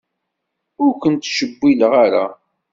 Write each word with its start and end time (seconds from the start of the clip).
Ur 0.83 0.91
kent-ttcewwileɣ 1.01 1.93
ara. 2.05 2.25